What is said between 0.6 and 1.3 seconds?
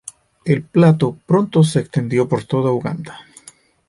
plato